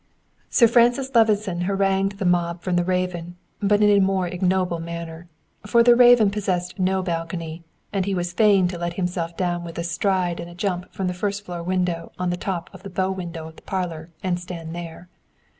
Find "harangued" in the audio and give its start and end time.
1.61-2.13